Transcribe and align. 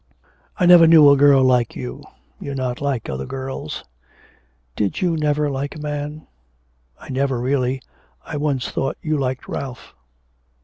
'I 0.57 0.65
never 0.65 0.87
knew 0.87 1.11
a 1.11 1.15
girl 1.15 1.43
like 1.43 1.75
you; 1.75 2.03
you're 2.39 2.55
not 2.55 2.81
like 2.81 3.07
other 3.07 3.27
girls. 3.27 3.83
Did 4.75 4.99
you 4.99 5.15
never 5.15 5.47
like 5.47 5.75
a 5.75 5.79
man? 5.79 6.25
I 6.99 7.09
never 7.09 7.39
really. 7.39 7.83
I 8.25 8.37
once 8.37 8.67
thought 8.67 8.97
you 9.03 9.15
liked 9.19 9.47
Ralph.' 9.47 9.93